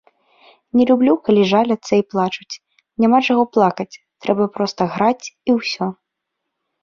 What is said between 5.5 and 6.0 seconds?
і ўсё!